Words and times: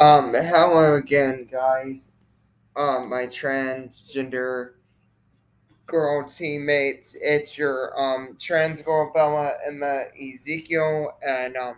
Um, 0.00 0.32
hello 0.34 0.96
again, 0.96 1.48
guys. 1.50 2.10
Um, 2.76 3.08
my 3.08 3.26
transgender 3.26 4.72
girl 5.86 6.26
teammates. 6.28 7.16
It's 7.20 7.58
your 7.58 7.98
um 8.00 8.36
trans 8.40 8.82
girl 8.82 9.12
Bella 9.14 9.52
Emma 9.66 10.04
Ezekiel 10.20 11.16
and 11.26 11.56
um 11.56 11.76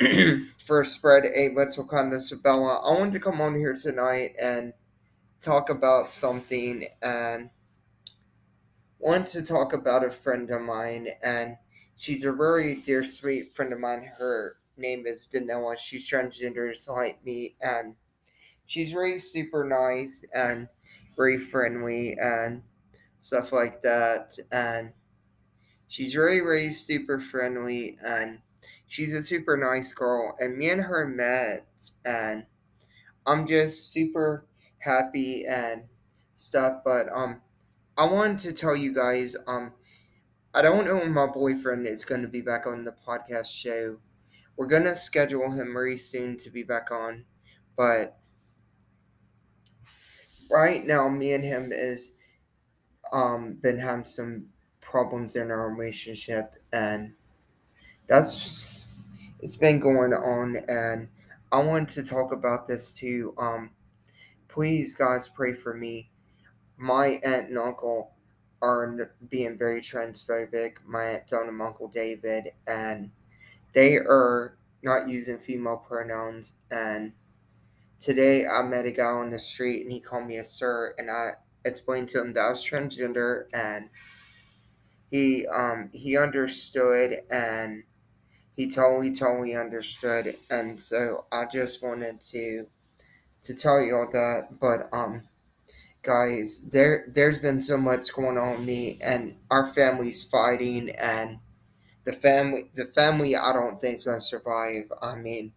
first 0.58 0.94
spread 0.94 1.26
a 1.34 1.50
little 1.54 1.86
kindness 1.86 2.32
of 2.32 2.42
Bella. 2.42 2.80
I 2.84 2.98
wanted 2.98 3.14
to 3.14 3.20
come 3.20 3.40
on 3.40 3.54
here 3.54 3.74
tonight 3.74 4.34
and 4.40 4.72
talk 5.40 5.70
about 5.70 6.10
something 6.10 6.86
and 7.02 7.50
want 8.98 9.26
to 9.28 9.42
talk 9.42 9.72
about 9.72 10.04
a 10.04 10.10
friend 10.10 10.50
of 10.50 10.62
mine 10.62 11.08
and 11.22 11.56
she's 11.96 12.24
a 12.24 12.32
very 12.32 12.74
dear 12.76 13.04
sweet 13.04 13.54
friend 13.54 13.72
of 13.72 13.80
mine. 13.80 14.10
Her 14.18 14.56
name 14.78 15.06
is 15.06 15.28
Danella. 15.32 15.76
She's 15.78 16.08
transgender 16.08 16.72
like 16.88 17.24
me 17.24 17.56
and 17.60 17.96
she's 18.66 18.94
really 18.94 19.18
super 19.18 19.64
nice 19.64 20.24
and 20.32 20.68
very 21.16 21.38
friendly 21.38 22.16
and 22.20 22.62
stuff 23.18 23.52
like 23.52 23.82
that. 23.82 24.38
And 24.52 24.92
she's 25.88 26.16
really, 26.16 26.40
really 26.40 26.72
super 26.72 27.20
friendly 27.20 27.98
and 28.04 28.40
she's 28.86 29.12
a 29.12 29.22
super 29.22 29.56
nice 29.56 29.92
girl. 29.92 30.34
And 30.38 30.56
me 30.56 30.70
and 30.70 30.82
her 30.82 31.06
met 31.06 31.66
and 32.04 32.46
I'm 33.26 33.46
just 33.46 33.92
super 33.92 34.46
happy 34.78 35.44
and 35.46 35.84
stuff. 36.34 36.82
But 36.84 37.06
um 37.14 37.42
I 37.96 38.06
wanted 38.06 38.38
to 38.40 38.52
tell 38.52 38.76
you 38.76 38.94
guys, 38.94 39.36
um 39.46 39.74
I 40.54 40.62
don't 40.62 40.86
know 40.86 40.96
when 40.96 41.12
my 41.12 41.26
boyfriend 41.26 41.86
is 41.86 42.04
gonna 42.04 42.28
be 42.28 42.40
back 42.42 42.66
on 42.66 42.84
the 42.84 42.92
podcast 43.06 43.52
show. 43.52 43.98
We're 44.58 44.66
gonna 44.66 44.96
schedule 44.96 45.52
him 45.52 45.72
very 45.72 45.96
soon 45.96 46.36
to 46.38 46.50
be 46.50 46.64
back 46.64 46.90
on, 46.90 47.24
but 47.76 48.18
right 50.50 50.84
now 50.84 51.08
me 51.08 51.32
and 51.32 51.44
him 51.44 51.70
is 51.72 52.10
um 53.12 53.54
been 53.62 53.78
having 53.78 54.04
some 54.04 54.46
problems 54.80 55.36
in 55.36 55.52
our 55.52 55.70
relationship 55.70 56.56
and 56.72 57.14
that's 58.08 58.66
it's 59.38 59.54
been 59.54 59.78
going 59.78 60.12
on 60.12 60.56
and 60.66 61.08
I 61.52 61.62
wanted 61.62 61.90
to 61.90 62.02
talk 62.02 62.32
about 62.32 62.66
this 62.66 62.92
too. 62.92 63.34
Um 63.38 63.70
please 64.48 64.96
guys 64.96 65.28
pray 65.28 65.54
for 65.54 65.74
me. 65.74 66.10
My 66.76 67.20
aunt 67.22 67.50
and 67.50 67.58
uncle 67.58 68.16
are 68.60 69.12
being 69.28 69.56
very 69.56 69.80
transphobic. 69.80 70.78
My 70.84 71.04
aunt 71.04 71.28
Dawn 71.28 71.48
and 71.48 71.62
uncle 71.62 71.86
David 71.86 72.50
and 72.66 73.12
they 73.74 73.96
are 73.96 74.56
not 74.82 75.08
using 75.08 75.38
female 75.38 75.76
pronouns. 75.76 76.54
And 76.70 77.12
today 78.00 78.46
I 78.46 78.62
met 78.62 78.86
a 78.86 78.92
guy 78.92 79.04
on 79.04 79.30
the 79.30 79.38
street 79.38 79.82
and 79.82 79.92
he 79.92 80.00
called 80.00 80.26
me 80.26 80.36
a 80.38 80.44
sir 80.44 80.94
and 80.98 81.10
I 81.10 81.32
explained 81.64 82.08
to 82.10 82.20
him 82.20 82.32
that 82.34 82.42
I 82.42 82.50
was 82.50 82.64
transgender 82.64 83.44
and 83.52 83.90
he 85.10 85.46
um 85.46 85.90
he 85.92 86.16
understood 86.16 87.22
and 87.30 87.84
he 88.56 88.68
totally 88.70 89.14
totally 89.14 89.54
understood. 89.54 90.36
And 90.50 90.80
so 90.80 91.26
I 91.32 91.46
just 91.46 91.82
wanted 91.82 92.20
to 92.32 92.66
to 93.42 93.54
tell 93.54 93.80
you 93.82 93.96
all 93.96 94.10
that 94.12 94.60
but 94.60 94.88
um 94.92 95.28
guys 96.02 96.60
there 96.70 97.06
there's 97.08 97.38
been 97.38 97.60
so 97.60 97.76
much 97.76 98.12
going 98.12 98.38
on 98.38 98.64
me 98.64 98.98
and 99.02 99.36
our 99.50 99.66
family's 99.66 100.24
fighting 100.24 100.90
and 100.90 101.38
the 102.08 102.14
family 102.14 102.70
the 102.76 102.86
family 102.86 103.36
I 103.36 103.52
don't 103.54 103.80
think 103.80 103.96
is 103.96 104.04
gonna 104.04 104.20
survive. 104.20 104.92
I 105.02 105.16
mean 105.16 105.52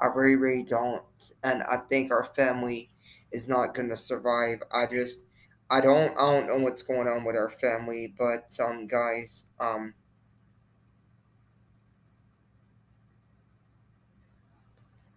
I 0.00 0.06
really 0.08 0.36
really 0.36 0.64
don't 0.64 1.04
and 1.44 1.62
I 1.64 1.78
think 1.90 2.12
our 2.12 2.24
family 2.24 2.90
is 3.32 3.48
not 3.48 3.74
gonna 3.74 3.96
survive. 3.98 4.58
I 4.72 4.86
just 4.86 5.26
I 5.70 5.80
don't 5.82 6.16
I 6.18 6.32
don't 6.32 6.48
know 6.48 6.64
what's 6.64 6.82
going 6.82 7.08
on 7.08 7.24
with 7.24 7.36
our 7.36 7.50
family, 7.50 8.14
but 8.18 8.48
um 8.60 8.86
guys, 8.88 9.46
um 9.60 9.94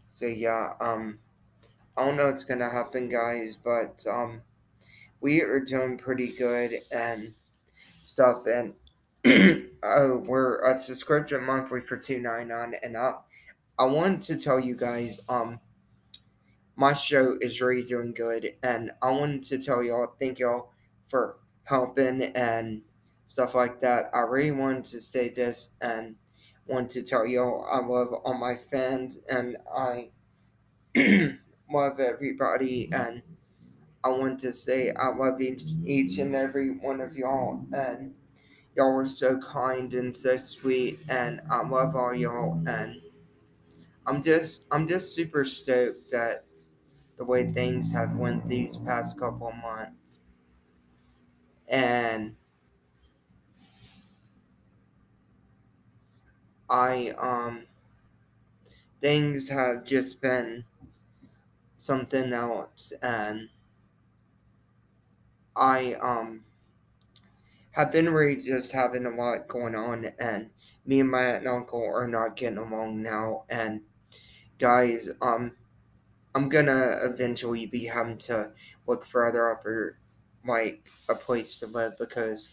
so 0.06 0.26
yeah, 0.26 0.74
um 0.80 1.20
I 1.98 2.06
don't 2.06 2.18
know 2.18 2.28
what's 2.28 2.44
gonna 2.44 2.70
happen 2.72 3.10
guys, 3.10 3.58
but 3.64 4.06
um 4.10 4.44
we 5.22 5.42
are 5.42 5.60
doing 5.62 5.98
pretty 5.98 6.30
good 6.34 6.76
and 6.92 7.36
stuff 8.02 8.48
and 8.48 8.76
oh 9.26 10.18
we're 10.26 10.62
a 10.62 10.78
subscription 10.78 11.44
monthly 11.44 11.82
for 11.82 11.98
two 11.98 12.20
ninety 12.20 12.46
nine 12.46 12.74
and 12.84 12.98
I 12.98 13.16
I 13.78 13.86
wanted 13.86 14.22
to 14.24 14.38
tell 14.38 14.60
you 14.60 14.76
guys 14.76 15.20
um 15.30 15.60
my 16.76 16.94
show 16.94 17.38
is 17.42 17.60
really 17.62 17.84
doing 17.84 18.14
good 18.14 18.54
and 18.64 18.92
I 19.02 19.12
wanted 19.12 19.44
to 19.44 19.58
tell 19.58 19.84
y'all 19.84 20.16
thank 20.20 20.40
y'all 20.40 20.72
for 21.10 21.38
helping 21.64 22.22
and 22.22 22.82
stuff 23.26 23.54
like 23.54 23.80
that. 23.82 24.10
I 24.14 24.22
really 24.22 24.52
wanted 24.52 24.86
to 24.86 25.00
say 25.02 25.30
this 25.30 25.74
and 25.82 26.16
want 26.68 26.90
to 26.92 27.04
tell 27.04 27.28
y'all 27.28 27.68
I 27.70 27.86
love 27.86 28.14
all 28.24 28.34
my 28.34 28.56
fans 28.56 29.20
and 29.30 29.58
I 29.76 30.10
love 31.72 32.00
everybody 32.00 32.90
and 32.94 33.22
I 34.04 34.10
want 34.10 34.40
to 34.40 34.54
say 34.54 34.92
I 34.92 35.10
love 35.10 35.42
each, 35.42 35.64
each 35.86 36.18
and 36.18 36.34
every 36.34 36.70
one 36.70 37.02
of 37.02 37.18
y'all 37.18 37.66
and 37.74 38.14
y'all 38.76 38.94
were 38.94 39.06
so 39.06 39.40
kind 39.40 39.94
and 39.94 40.16
so 40.16 40.38
sweet 40.38 41.00
and 41.10 41.42
I 41.50 41.68
love 41.68 41.96
all 41.96 42.14
y'all 42.14 42.62
and 42.68 43.02
I'm 44.06 44.22
just 44.24 44.64
I'm 44.72 44.88
just 44.88 45.14
super 45.14 45.46
stoked 45.46 46.14
at 46.14 46.46
the 47.18 47.26
way 47.26 47.52
things 47.52 47.92
have 47.92 48.16
went 48.16 48.48
these 48.48 48.78
past 48.78 49.20
couple 49.20 49.52
months. 49.52 50.24
And 51.68 52.36
I 56.70 57.10
um 57.18 57.68
things 59.02 59.50
have 59.50 59.86
just 59.86 60.22
been 60.22 60.66
something 61.78 62.32
else 62.34 62.92
and 63.02 63.50
I 65.56 65.94
um 66.02 66.44
have 67.72 67.92
been 67.92 68.10
really 68.10 68.36
just 68.42 68.72
having 68.72 69.06
a 69.06 69.10
lot 69.10 69.48
going 69.48 69.76
on 69.76 70.06
and 70.20 70.50
me 70.86 71.00
and 71.00 71.12
my 71.12 71.24
aunt 71.24 71.38
and 71.40 71.48
uncle 71.48 71.84
are 71.84 72.08
not 72.08 72.36
getting 72.36 72.58
along 72.58 73.02
now 73.02 73.44
and 73.50 73.82
guys 74.58 75.10
um 75.22 75.56
I'm 76.36 76.50
gonna 76.50 76.98
eventually 77.04 77.66
be 77.66 77.86
having 77.86 78.18
to 78.20 78.52
look 78.88 79.06
further 79.06 79.52
up 79.52 79.66
or 79.66 80.00
like 80.46 80.88
a 81.10 81.16
place 81.16 81.60
to 81.60 81.68
live 81.68 81.98
because 81.98 82.52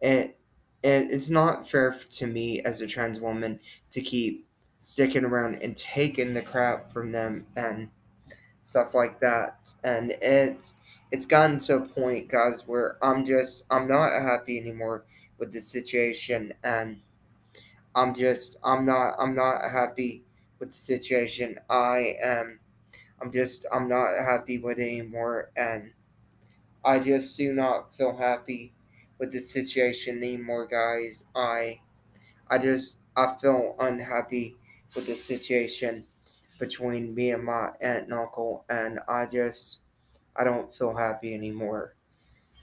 it 0.00 0.38
it 0.82 1.10
is 1.10 1.30
not 1.30 1.68
fair 1.68 1.94
to 2.10 2.26
me 2.26 2.60
as 2.62 2.80
a 2.80 2.86
trans 2.86 3.20
woman 3.20 3.60
to 3.90 4.00
keep 4.00 4.46
sticking 4.78 5.24
around 5.24 5.62
and 5.62 5.76
taking 5.76 6.34
the 6.34 6.42
crap 6.42 6.92
from 6.92 7.10
them 7.10 7.46
and 7.56 7.88
stuff 8.62 8.94
like 8.94 9.18
that. 9.20 9.72
And 9.82 10.14
it's 10.20 10.74
it's 11.14 11.26
gotten 11.26 11.60
to 11.60 11.76
a 11.76 11.80
point, 11.80 12.26
guys, 12.26 12.64
where 12.66 12.96
I'm 13.00 13.24
just 13.24 13.62
I'm 13.70 13.86
not 13.86 14.10
happy 14.20 14.58
anymore 14.58 15.04
with 15.38 15.52
the 15.52 15.60
situation 15.60 16.52
and 16.64 17.00
I'm 17.94 18.14
just 18.14 18.56
I'm 18.64 18.84
not 18.84 19.14
I'm 19.16 19.32
not 19.32 19.60
happy 19.70 20.24
with 20.58 20.70
the 20.70 20.74
situation. 20.74 21.56
I 21.70 22.16
am 22.20 22.58
I'm 23.22 23.30
just 23.30 23.64
I'm 23.72 23.88
not 23.88 24.08
happy 24.18 24.58
with 24.58 24.80
it 24.80 24.82
anymore 24.82 25.52
and 25.56 25.92
I 26.84 26.98
just 26.98 27.36
do 27.36 27.52
not 27.52 27.94
feel 27.94 28.16
happy 28.16 28.72
with 29.18 29.30
the 29.30 29.38
situation 29.38 30.18
anymore, 30.18 30.66
guys. 30.66 31.22
I 31.36 31.78
I 32.50 32.58
just 32.58 32.98
I 33.16 33.36
feel 33.40 33.76
unhappy 33.78 34.56
with 34.96 35.06
the 35.06 35.14
situation 35.14 36.06
between 36.58 37.14
me 37.14 37.30
and 37.30 37.44
my 37.44 37.68
aunt 37.80 38.06
and 38.06 38.14
uncle 38.14 38.64
and 38.68 38.98
I 39.08 39.26
just 39.26 39.83
I 40.36 40.44
don't 40.44 40.74
feel 40.74 40.94
happy 40.94 41.34
anymore 41.34 41.94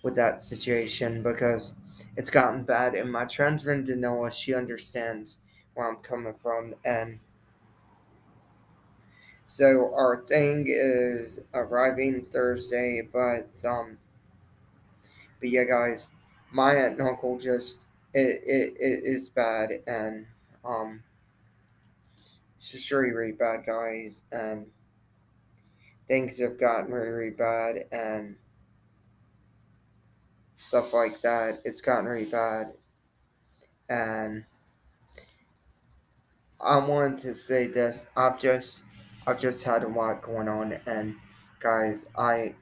with 0.04 0.16
that 0.16 0.42
situation 0.42 1.22
because 1.24 1.76
it's 2.18 2.30
gotten 2.30 2.64
bad 2.64 2.96
and 2.96 3.12
my 3.12 3.26
trans 3.26 3.64
friend 3.64 3.86
Danella 3.86 4.32
she 4.32 4.54
understands 4.54 5.40
where 5.74 5.90
I'm 5.90 5.98
coming 5.98 6.34
from 6.34 6.74
and 6.84 7.20
so 9.46 9.92
our 9.94 10.24
thing 10.26 10.66
is 10.68 11.44
arriving 11.54 12.26
Thursday 12.32 13.02
but 13.12 13.50
um 13.66 13.98
but 15.40 15.50
yeah 15.50 15.64
guys 15.64 16.12
my 16.52 16.74
aunt 16.74 17.00
and 17.00 17.08
uncle 17.08 17.38
just 17.38 17.88
it, 18.14 18.42
it, 18.46 18.74
it 18.80 19.04
is 19.04 19.30
bad 19.30 19.70
and 19.88 20.26
um 20.66 21.04
it's 22.58 22.72
just 22.72 22.92
really 22.92 23.12
really 23.12 23.32
bad 23.32 23.66
guys 23.66 24.24
and 24.32 24.68
things 26.12 26.42
have 26.42 26.60
gotten 26.60 26.92
really 26.92 27.30
bad 27.30 27.86
and 27.90 28.36
stuff 30.60 30.94
like 30.94 31.22
that. 31.22 31.62
It's 31.64 31.80
gotten 31.80 32.04
really 32.04 32.26
bad. 32.26 32.74
And 33.88 34.44
I 36.60 36.80
wanted 36.86 37.18
to 37.20 37.34
say 37.34 37.68
this. 37.68 38.08
I've 38.18 38.38
just 38.38 38.82
I've 39.26 39.40
just 39.40 39.64
had 39.64 39.84
a 39.84 39.88
lot 39.88 40.22
going 40.22 40.50
on, 40.50 40.82
and 40.86 41.16
guys, 41.62 42.06
I 42.18 42.56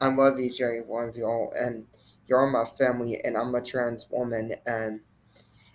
I 0.00 0.08
love 0.08 0.40
each 0.40 0.58
and 0.58 0.70
every 0.70 0.82
one 0.82 1.08
of 1.08 1.14
y'all, 1.16 1.52
and 1.56 1.86
you're 2.26 2.44
my 2.48 2.64
family, 2.64 3.20
and 3.22 3.36
I'm 3.36 3.54
a 3.54 3.62
trans 3.62 4.08
woman, 4.10 4.56
and 4.66 5.00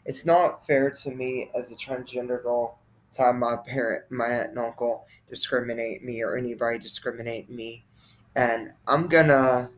it's 0.06 0.25
not 0.25 0.68
fair 0.68 0.92
to 0.92 1.12
me 1.12 1.50
as 1.56 1.72
a 1.72 1.75
transgender 1.75 2.44
girl 2.44 2.77
have 3.18 3.36
my 3.36 3.58
parent, 3.66 4.04
my 4.10 4.25
aunt 4.25 4.50
and 4.50 4.60
uncle 4.60 5.06
discriminate 5.28 6.04
me 6.04 6.24
or 6.24 6.36
anybody 6.36 6.80
discriminate 6.80 7.50
me, 7.50 7.86
and 8.36 8.72
I'm 8.88 9.08
gonna 9.08 9.69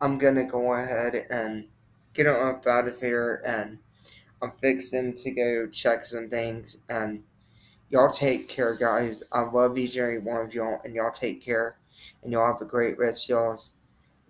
I'm 0.00 0.18
gonna 0.18 0.44
go 0.44 0.74
ahead 0.74 1.26
and 1.30 1.66
get 2.14 2.26
up 2.26 2.66
out 2.66 2.88
of 2.88 3.00
here, 3.00 3.42
and 3.46 3.78
I'm 4.42 4.52
fixing 4.60 5.14
to 5.14 5.30
go 5.30 5.68
check 5.68 6.04
some 6.04 6.28
things, 6.28 6.78
and 6.88 7.22
y'all 7.90 8.10
take 8.10 8.48
care, 8.48 8.74
guys. 8.74 9.22
I 9.32 9.40
love 9.40 9.78
each 9.78 9.96
and 9.96 10.04
every 10.04 10.18
one 10.18 10.44
of 10.44 10.54
y'all, 10.54 10.80
and 10.84 10.94
y'all 10.94 11.10
take 11.10 11.42
care, 11.42 11.78
and 12.22 12.32
y'all 12.32 12.52
have 12.52 12.62
a 12.62 12.66
great 12.66 12.98
rest 12.98 13.24
of 13.24 13.30
y'all's 13.30 13.72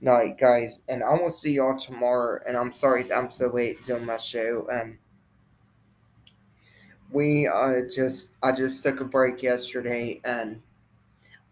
night, 0.00 0.38
guys. 0.38 0.80
And 0.88 1.02
I 1.02 1.14
will 1.14 1.30
see 1.30 1.54
y'all 1.54 1.78
tomorrow. 1.78 2.40
And 2.46 2.56
I'm 2.56 2.72
sorry 2.72 3.04
that 3.04 3.16
I'm 3.16 3.30
so 3.30 3.48
late 3.48 3.82
doing 3.84 4.06
my 4.06 4.16
show. 4.16 4.66
And 4.70 4.98
we 7.10 7.48
uh, 7.48 7.88
just, 7.94 8.32
I 8.42 8.52
just 8.52 8.82
took 8.82 9.00
a 9.00 9.04
break 9.04 9.42
yesterday, 9.42 10.20
and 10.24 10.60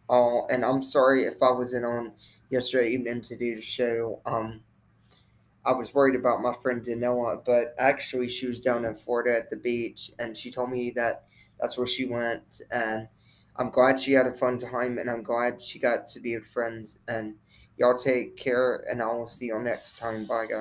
uh, 0.09 0.45
and 0.47 0.65
I'm 0.65 0.83
sorry 0.83 1.25
if 1.25 1.43
I 1.43 1.51
wasn't 1.51 1.85
on 1.85 2.13
yesterday 2.51 2.91
evening 2.91 3.21
to 3.23 3.37
do 3.37 3.57
the 3.57 3.61
show. 3.61 4.21
Um, 4.27 4.61
I 5.65 5.73
was 5.73 5.93
worried 5.93 6.15
about 6.15 6.43
my 6.43 6.55
friend 6.63 6.81
Danoa, 6.81 7.45
but 7.45 7.75
actually 7.79 8.29
she 8.29 8.47
was 8.47 8.61
down 8.61 8.85
in 8.85 8.95
Florida 8.95 9.37
at 9.37 9.51
the 9.51 9.57
beach, 9.57 10.13
and 10.19 10.37
she 10.37 10.51
told 10.51 10.71
me 10.71 10.91
that 10.95 11.25
that's 11.61 11.77
where 11.77 11.87
she 11.87 12.05
went, 12.07 12.61
and 12.71 13.09
I'm 13.57 13.71
glad 13.71 13.99
she 13.99 14.13
had 14.13 14.27
a 14.27 14.35
fun 14.35 14.59
time, 14.59 14.99
and 14.99 15.11
I'm 15.11 15.23
glad 15.23 15.61
she 15.61 15.79
got 15.79 16.07
to 16.09 16.21
be 16.21 16.37
with 16.37 16.47
friends. 16.47 16.99
And 17.09 17.35
y'all 17.79 17.97
take 17.97 18.37
care, 18.37 18.85
and 18.91 19.03
I 19.03 19.07
will 19.07 19.27
see 19.27 19.47
y'all 19.49 19.61
next 19.61 19.99
time. 19.99 20.27
Bye, 20.27 20.47
guys. 20.47 20.55